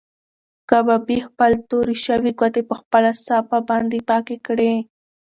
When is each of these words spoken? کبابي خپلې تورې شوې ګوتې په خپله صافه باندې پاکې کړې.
کبابي 0.69 1.17
خپلې 1.27 1.57
تورې 1.69 1.95
شوې 2.05 2.31
ګوتې 2.39 2.61
په 2.69 2.75
خپله 2.81 3.09
صافه 3.25 3.57
باندې 3.69 3.97
پاکې 4.09 4.35
کړې. 4.47 4.73